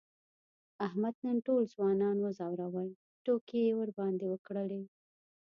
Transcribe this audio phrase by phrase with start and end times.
[0.87, 2.89] احمد نن ټول ځوانان و ځورول،
[3.23, 4.83] ټوکې یې ورباندې وکړلې.